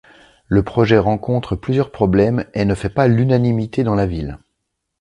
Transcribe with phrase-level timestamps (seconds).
[0.47, 4.39] Le projet rencontre plusieurs problèmes et ne fait pas l'unanimité dans la Ville.